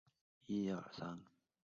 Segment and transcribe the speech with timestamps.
[0.03, 0.07] 布
[0.47, 1.31] 吕尼沃当库尔。